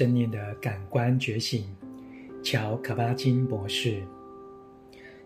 [0.00, 1.62] 正念的感官觉醒，
[2.42, 4.02] 乔·卡巴金博士。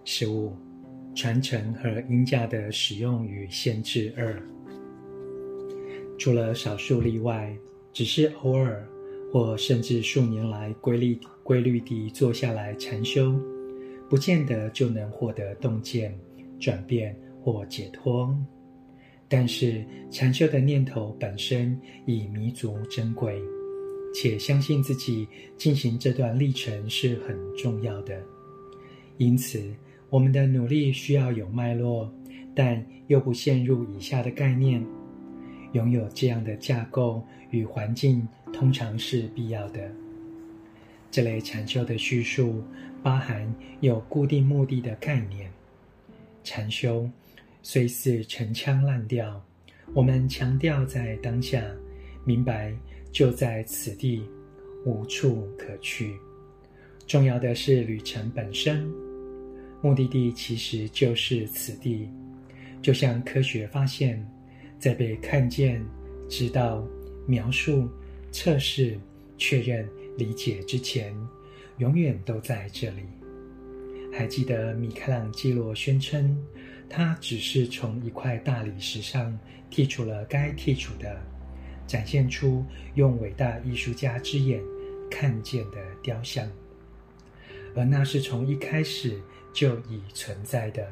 [0.04, 0.52] 十五，
[1.14, 4.36] 传承和鹰架的使用与限制二。
[6.18, 7.56] 除了少数例外，
[7.92, 8.84] 只是偶尔
[9.32, 13.40] 或甚至数年来规律规律地坐下来禅修，
[14.10, 16.12] 不见得就能获得洞见、
[16.58, 18.36] 转变或解脱。
[19.28, 23.40] 但是禅修的念头本身已弥足珍贵，
[24.14, 25.28] 且相信自己
[25.58, 28.22] 进行这段历程是很重要的。
[29.18, 29.74] 因此，
[30.08, 32.10] 我们的努力需要有脉络，
[32.54, 34.82] 但又不陷入以下的概念。
[35.72, 39.90] 拥有这样的架构与环境，通常是必要的。
[41.10, 42.62] 这类禅修的叙述
[43.02, 45.50] 包含有固定目的的概念。
[46.44, 47.10] 禅修
[47.62, 49.44] 虽似陈腔滥调，
[49.92, 51.64] 我们强调在当下，
[52.24, 52.72] 明白
[53.14, 54.24] 就在此地，
[54.84, 56.16] 无处可去。
[57.06, 58.84] 重要的是旅程本身。
[59.80, 62.08] 目的地其实就是此地，
[62.82, 64.20] 就像科学发现，
[64.80, 65.80] 在被看见、
[66.28, 66.84] 知道、
[67.24, 67.88] 描述、
[68.32, 68.98] 测试、
[69.38, 71.14] 确认、理解之前，
[71.78, 73.02] 永远都在这里。
[74.12, 76.36] 还记得米开朗基罗宣称，
[76.88, 79.38] 他只是从一块大理石上
[79.70, 81.16] 剔除了该剔除的，
[81.86, 84.60] 展现出用伟大艺术家之眼
[85.10, 86.50] 看见的雕像，
[87.74, 89.20] 而那是从一开始。
[89.54, 90.84] 就已存在的。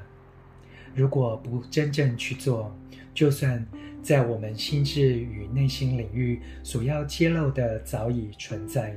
[0.94, 2.72] 如果不真正去做，
[3.12, 3.66] 就算
[4.04, 8.96] 在我们心智与内心领域所要揭露的早已存在，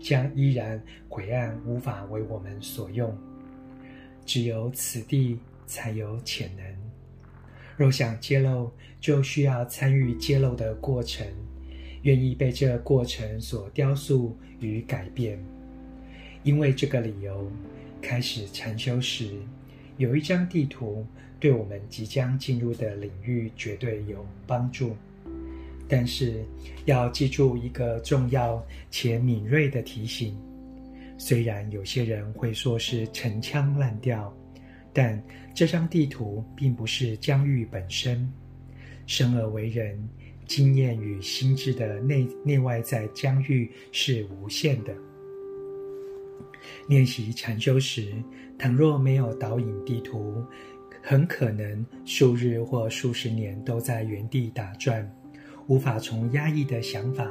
[0.00, 3.14] 将依然晦暗无法为我们所用。
[4.24, 6.71] 只有此地才有潜能。
[7.82, 11.26] 若想揭露，就需要参与揭露的过程，
[12.02, 15.36] 愿意被这过程所雕塑与改变。
[16.44, 17.50] 因为这个理由。
[18.00, 19.36] 开始禅修时，
[19.96, 21.06] 有一张地图
[21.38, 24.96] 对我们即将进入的领域绝对有帮助。
[25.88, 26.44] 但是
[26.84, 30.36] 要记住一个重要且敏锐的提醒：
[31.16, 34.32] 虽然有些人会说是陈腔滥调，
[34.92, 35.22] 但
[35.54, 38.30] 这张地图并不是疆域本身。
[39.06, 40.08] 生而为人，
[40.46, 44.94] 经验与心智的内内外在疆域是无限的。
[46.88, 48.12] 练习禅修时，
[48.58, 50.44] 倘若没有导引地图，
[51.02, 55.10] 很可能数日或数十年都在原地打转，
[55.66, 57.28] 无法从压抑的想法、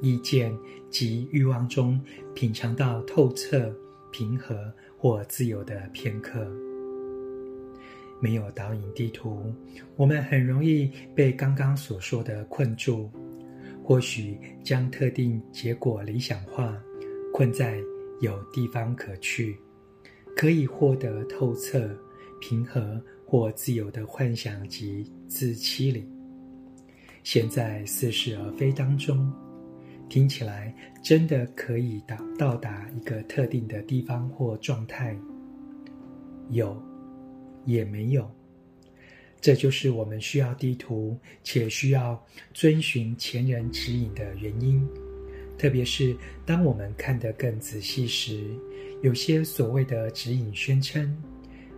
[0.00, 0.56] 意见
[0.88, 2.00] 及欲望中
[2.34, 3.74] 品尝到透彻、
[4.12, 6.48] 平和或自由的片刻。
[8.20, 9.42] 没有导引地图，
[9.96, 13.10] 我们很容易被刚刚所说的困住，
[13.82, 16.76] 或许将特定结果理想化，
[17.32, 17.78] 困在。
[18.20, 19.56] 有地方可去，
[20.34, 21.88] 可以获得透彻、
[22.40, 26.04] 平和或自由的幻想及自欺里。
[27.22, 29.32] 现在似是而非当中，
[30.08, 35.16] 听起来真的可以到到达一个特定的地方或状态。
[36.50, 36.76] 有，
[37.68, 38.28] 也没有。
[39.40, 42.20] 这就是我们需要地图，且需要
[42.52, 44.84] 遵循前人指引的原因。
[45.56, 48.42] 特别是当我们看得更仔细时，
[49.02, 51.16] 有些所谓的指引宣称，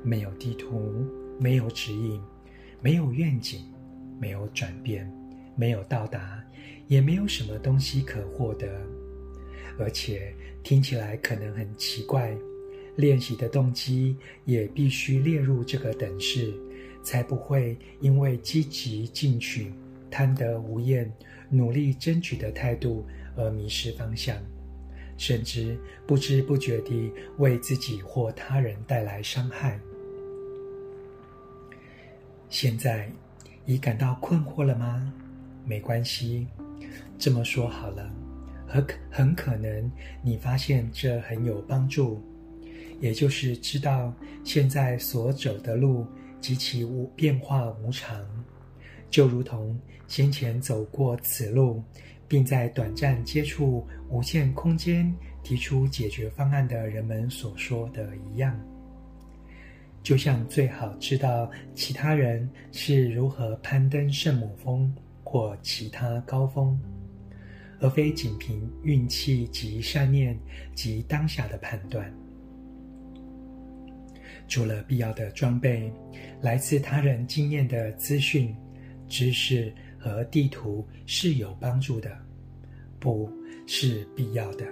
[0.02, 1.04] 没有地图，
[1.38, 2.22] 没有指引，
[2.80, 3.60] 没有愿景，
[4.18, 5.10] 没有转变，
[5.56, 6.42] 没有到达，
[6.86, 8.80] 也没有什么东西可获得，
[9.78, 12.34] 而且听起来可能很奇怪。
[13.00, 16.52] 练习的动机也必须列入这个等式，
[17.02, 19.72] 才不会因为积极进取、
[20.10, 21.10] 贪得无厌、
[21.48, 23.06] 努力争取的态度。
[23.36, 24.36] 而迷失方向，
[25.16, 29.80] 甚至不知不觉地为自己或他人带来伤害。
[32.50, 33.10] 现在
[33.64, 35.10] 已感到困惑了吗？
[35.64, 36.48] 没关系，
[37.18, 38.12] 这么说好了，
[38.66, 39.90] 很很可能
[40.22, 42.20] 你发现这很有帮助，
[43.00, 44.14] 也就是知道
[44.44, 46.06] 现在所走的路
[46.40, 48.24] 及其无变化无常，
[49.10, 51.82] 就如同先前走过此路。
[52.30, 55.12] 并在短暂接触无限空间
[55.42, 58.56] 提出解决方案的人们所说的一样，
[60.00, 64.94] 就像最好知道其他人是如何攀登圣母峰
[65.24, 66.80] 或其他高峰，
[67.80, 70.38] 而非仅凭运气及善念
[70.72, 72.14] 及当下的判断。
[74.50, 75.90] 除了必要的装备，
[76.42, 78.54] 来自他人经验的资讯、
[79.08, 79.72] 知识。
[80.02, 82.10] 和地图是有帮助的，
[82.98, 83.30] 不
[83.66, 84.64] 是必要的。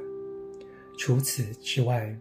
[0.99, 2.19] 除此之外，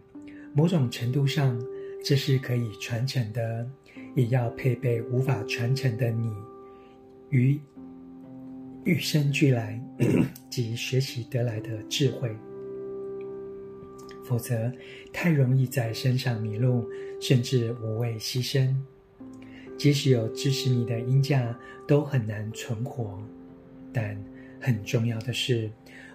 [0.54, 1.58] 某种程度上，
[2.04, 3.66] 这是可以传承的，
[4.14, 6.30] 也要配备无法传承的你
[7.30, 7.58] 与
[8.84, 9.82] 与生俱来
[10.50, 12.30] 及学习得来的智慧。
[14.28, 14.70] 否则，
[15.10, 16.86] 太容易在身上迷路，
[17.18, 18.74] 甚至无谓牺牲。
[19.78, 23.18] 即使有支持你的音架，都很难存活。
[23.90, 24.22] 但
[24.60, 25.70] 很重要的是，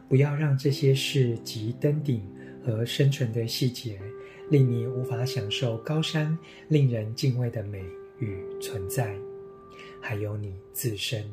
[0.07, 2.21] 不要让这些事及登顶
[2.63, 3.99] 和生存的细节，
[4.51, 6.37] 令你无法享受高山
[6.67, 7.81] 令人敬畏的美
[8.19, 9.15] 与存在，
[9.99, 11.23] 还有你自身。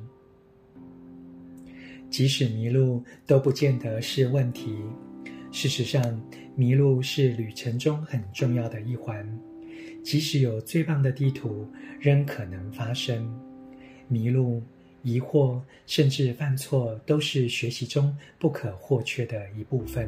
[2.09, 4.79] 即使迷路，都不见得是问题。
[5.53, 6.21] 事实上，
[6.57, 9.27] 迷路是旅程中很重要的一环。
[10.03, 11.67] 即使有最棒的地图，
[12.01, 13.33] 仍可能发生
[14.09, 14.63] 迷路。
[15.03, 20.07] 疑惑，甚至犯错，都是学习中不可或缺的一部分。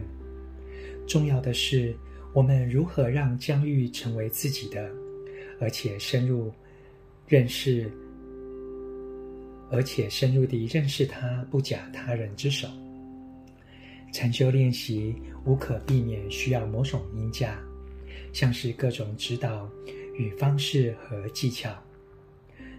[1.09, 1.97] 重要的是，
[2.35, 4.91] 我们如何让疆域成为自己的，
[5.59, 6.53] 而且深入
[7.27, 7.91] 认识，
[9.71, 12.69] 而且深入地认识它，不假他人之手。
[14.13, 15.15] 禅修练习
[15.47, 17.59] 无可避免需要某种音架，
[18.33, 19.69] 像是各种指导
[20.17, 21.75] 与方式和技巧。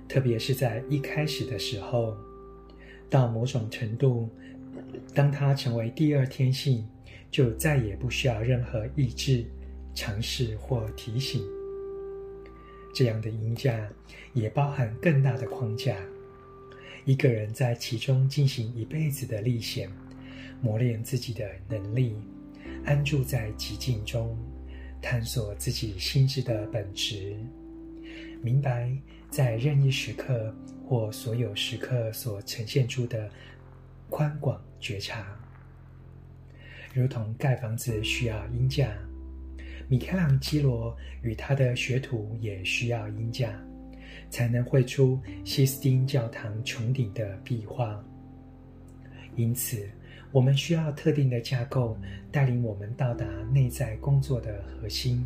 [0.08, 2.16] 特别是在一开始的时候，
[3.10, 4.30] 到某种程度，
[5.14, 6.88] 当它成为第二天性，
[7.32, 9.44] 就再也不需要任何意志、
[9.96, 11.42] 尝试或提醒。
[12.94, 13.90] 这样的音架
[14.34, 15.98] 也包含更大的框架，
[17.06, 19.90] 一个人在其中进行一辈子的历险，
[20.64, 22.16] 磨练自己的能力，
[22.86, 24.36] 安住在寂静中，
[25.02, 27.36] 探索自己心智的本质，
[28.42, 28.92] 明白。
[29.30, 30.54] 在任意时刻
[30.86, 33.28] 或所有时刻所呈现出的
[34.12, 35.26] 宽广觉察，
[36.94, 38.96] 如同盖房子需要鹰架，
[39.90, 43.60] 米开朗基罗与他的学徒也需要鹰架，
[44.30, 48.00] 才能绘出西斯丁教堂穹顶的壁画。
[49.36, 49.90] 因此，
[50.34, 51.96] 我们需要特定的架构，
[52.32, 55.24] 带领我们到达内在工作的核心，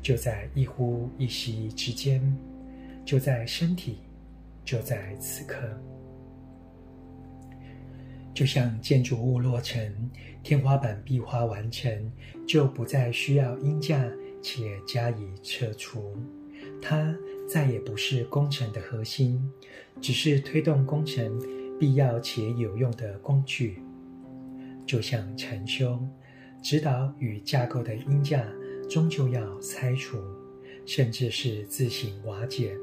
[0.00, 2.22] 就在一呼一吸之间。
[3.04, 3.98] 就在身体，
[4.64, 5.58] 就在此刻。
[8.32, 9.92] 就像建筑物落成，
[10.44, 12.12] 天花板壁画完成，
[12.46, 14.08] 就不再需要鹰架
[14.40, 16.16] 且加以撤除。
[16.80, 17.12] 它
[17.48, 19.42] 再也不是工程的核心，
[20.00, 21.36] 只是推动工程
[21.80, 23.82] 必要且有用的工具。
[24.90, 26.04] 就像禅修，
[26.60, 28.44] 指导与架构的鹰架
[28.88, 30.18] 终究要拆除，
[30.84, 32.76] 甚至是自行瓦解。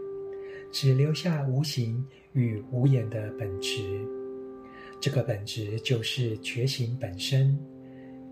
[0.71, 2.01] 只留下无形
[2.31, 4.07] 与无言的本质，
[5.01, 7.59] 这个本质就是觉醒本身，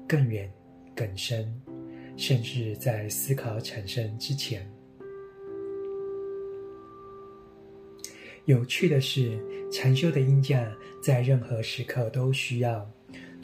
[0.07, 0.49] 更远、
[0.95, 1.53] 更深，
[2.15, 4.65] 甚至在思考产生之前。
[8.45, 9.37] 有趣的是，
[9.69, 10.73] 禅修的音架
[11.03, 12.89] 在任何时刻都需要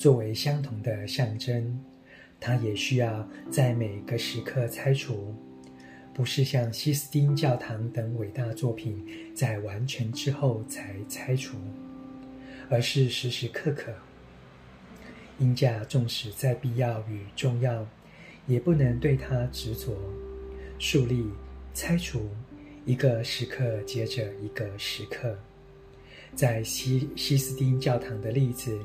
[0.02, 1.80] 作为相同的象征，
[2.40, 5.36] 它也需要在每个时刻拆除。
[6.12, 9.06] 不是像西斯丁教堂等伟大作品
[9.36, 11.56] 在完成之后才拆除，
[12.68, 13.94] 而是时时刻刻。
[15.38, 17.88] 鹰架纵使再必要与重要，
[18.48, 19.96] 也不能对它执着。
[20.80, 21.28] 树立、
[21.76, 22.28] 拆除，
[22.86, 25.38] 一个时刻接着一个时刻。
[26.36, 28.78] 在西西斯丁教堂的例子，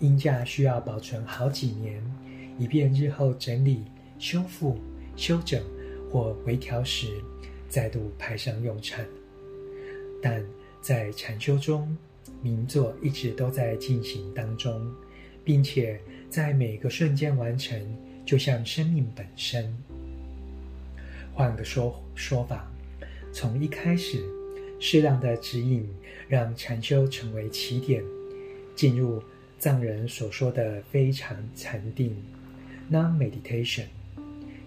[0.00, 2.02] 鹰架需要保存好几年，
[2.58, 3.84] 以便日后整理、
[4.18, 4.78] 修复、
[5.16, 5.62] 修整。
[6.10, 7.06] 或微调时，
[7.70, 9.02] 再度派上用场。
[10.22, 10.44] 但
[10.82, 11.96] 在禅修中，
[12.42, 14.92] 名作一直都在进行当中，
[15.42, 17.80] 并且在每个瞬间完成，
[18.26, 19.74] 就像生命本身。
[21.32, 22.70] 换个说说法，
[23.32, 24.22] 从一开始，
[24.84, 25.88] 适量的指引
[26.28, 28.02] 让禅修成为起点，
[28.74, 29.22] 进入
[29.56, 32.12] 藏人所说的非常禅定
[32.90, 33.84] （non-meditation）。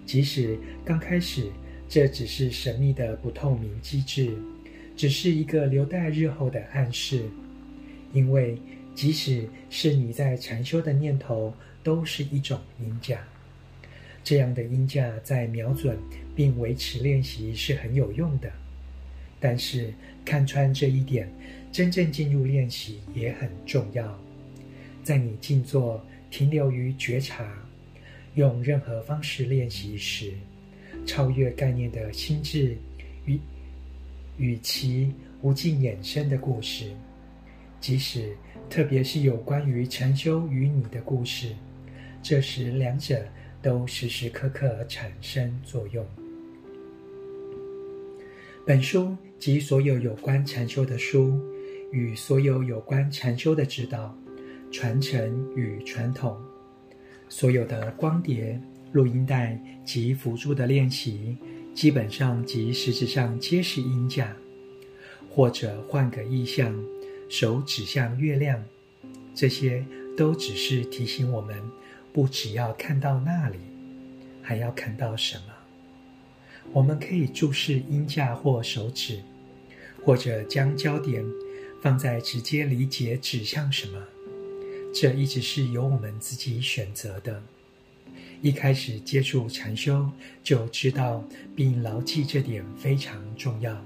[0.05, 1.51] 即使刚开始，
[1.89, 4.33] 这只是神秘的不透明机制，
[4.95, 7.25] 只是一个留待日后的暗示。
[8.13, 8.57] 因为
[8.95, 11.53] 即使是你在禅修的念头，
[11.83, 13.21] 都是一种音架。
[14.23, 15.97] 这样的音架在瞄准
[16.33, 18.49] 并维持练习是很有用的。
[19.47, 19.93] 但是
[20.25, 21.31] 看穿这一点，
[21.71, 24.19] 真正进入练习也很重要。
[25.03, 27.47] 在你静坐、停留于觉察。
[28.33, 30.33] 用任何方式练习时，
[31.05, 32.75] 超越概念的心智
[33.25, 33.39] 与
[34.35, 36.89] 与其无尽衍生的故事，
[37.79, 38.35] 即使
[38.67, 41.49] 特别是有关于禅修与你的故事，
[42.23, 43.23] 这时两者
[43.61, 46.03] 都时时刻刻产生作用。
[48.65, 51.39] 本书及所有有关禅修的书，
[51.91, 54.17] 与所有有关禅修的指导、
[54.71, 56.37] 传承与传统，
[57.29, 58.59] 所有的光碟、
[58.91, 61.37] 录音带及辅助的练习，
[61.73, 64.35] 基本上及实质上皆是音架。
[65.29, 66.73] 或者换个意象，
[67.27, 68.63] 手指向月亮，
[69.33, 71.61] 这些都只是提醒我们，
[72.13, 73.57] 不只要看到那里，
[74.41, 75.54] 还要看到什么。
[76.73, 79.21] 我们可以注视音架或手指，
[80.03, 81.23] 或者将焦点
[81.81, 84.01] 放在直接理解指向什么。
[84.93, 87.41] 这一直是由我们自己选择的。
[88.41, 90.09] 一开始接触禅修，
[90.43, 91.23] 就知道
[91.55, 93.81] 并牢记这点非常重要。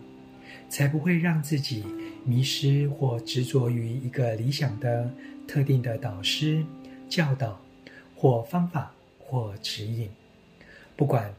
[0.67, 1.83] 才不会让自己
[2.23, 5.11] 迷失或执着于一个理想的、
[5.47, 6.63] 特定的导师、
[7.09, 7.59] 教导
[8.15, 10.07] 或方法或指引，
[10.95, 11.33] 不管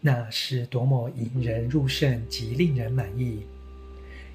[0.00, 3.42] 那是多么引人入胜及令人满意。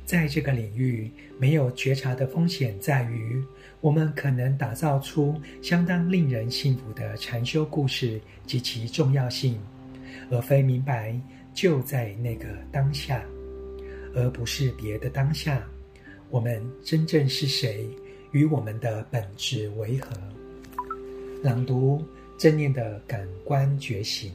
[0.06, 3.44] 在这个领域，没有觉察的风险在于，
[3.82, 9.60] 我们可能打造出相当令人信服的禅修故事及其重要性，
[10.30, 11.20] 而非明白
[11.56, 13.24] 就在那个当下。
[14.14, 15.68] 而不是别的当下，
[16.30, 17.90] 我们真正是谁？
[18.32, 20.16] 与我们的本质为何？
[21.42, 22.06] 朗读
[22.38, 24.32] 正念的感官觉醒。